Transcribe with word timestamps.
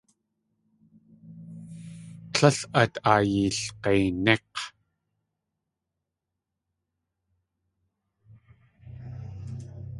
Líl 2.37 2.59
át 2.81 2.93
ayilg̲einík̲! 3.13 4.61